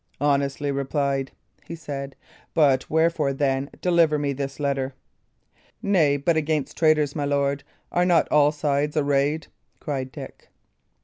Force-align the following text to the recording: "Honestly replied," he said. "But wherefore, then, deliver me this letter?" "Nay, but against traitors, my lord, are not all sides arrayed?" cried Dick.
"Honestly 0.19 0.71
replied," 0.71 1.29
he 1.63 1.75
said. 1.75 2.15
"But 2.55 2.89
wherefore, 2.89 3.33
then, 3.33 3.69
deliver 3.81 4.17
me 4.17 4.33
this 4.33 4.59
letter?" 4.59 4.95
"Nay, 5.83 6.17
but 6.17 6.35
against 6.35 6.75
traitors, 6.75 7.15
my 7.15 7.25
lord, 7.25 7.63
are 7.91 8.03
not 8.03 8.27
all 8.31 8.51
sides 8.51 8.97
arrayed?" 8.97 9.45
cried 9.79 10.11
Dick. 10.11 10.47